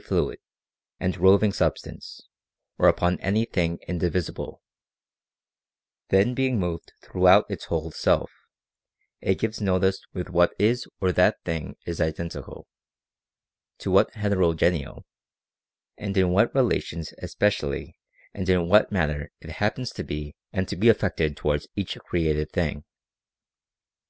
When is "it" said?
9.20-9.38, 19.42-19.50